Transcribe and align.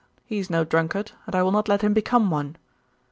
He 0.25 0.39
is 0.39 0.49
no 0.49 0.63
drunkard, 0.63 1.11
and 1.27 1.35
I 1.35 1.43
will 1.43 1.51
not 1.51 1.67
let 1.67 1.83
him 1.83 1.93
become 1.93 2.31
one. 2.31 2.55